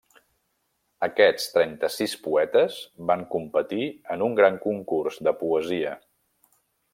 Aquests 1.07 1.43
trenta-sis 1.57 2.15
poetes 2.23 2.77
van 3.11 3.21
competir 3.37 3.85
en 4.17 4.25
un 4.29 4.39
gran 4.41 4.59
concurs 4.67 5.21
de 5.29 5.35
poesia. 5.43 5.95